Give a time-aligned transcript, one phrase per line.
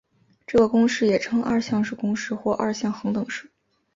[0.47, 3.51] 这个公式也称二项式公式或二项恒等式。